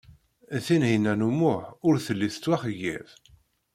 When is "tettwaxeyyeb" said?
2.33-3.07